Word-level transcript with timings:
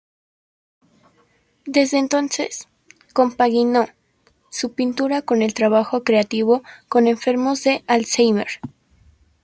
Desde 1.67 1.99
entonces, 1.99 2.67
compaginó 3.13 3.87
su 4.49 4.73
pintura 4.73 5.21
con 5.21 5.43
el 5.43 5.53
trabajo 5.53 6.03
creativo 6.03 6.63
con 6.89 7.05
enfermos 7.05 7.63
de 7.65 7.83
Alzheimer. 7.85 8.47